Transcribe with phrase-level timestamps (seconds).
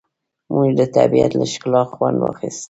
[0.53, 2.59] موږ د طبیعت له ښکلا خوند واخیست.